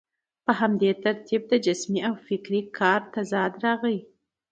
په 0.45 0.53
دې 0.81 0.91
ترتیب 1.03 1.41
د 1.51 1.53
جسمي 1.65 1.99
او 2.07 2.15
فکري 2.27 2.61
کار 2.77 3.01
تضاد 3.13 3.53
راغی. 3.63 3.97